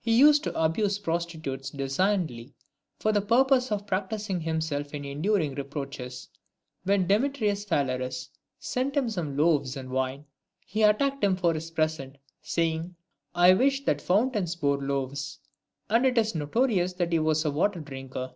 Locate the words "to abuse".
0.42-0.98